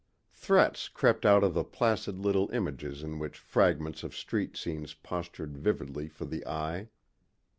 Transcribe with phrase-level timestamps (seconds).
[0.33, 5.55] Threats crept out of the placid little images in which fragments of street scenes postured
[5.55, 6.89] vividly for the eye.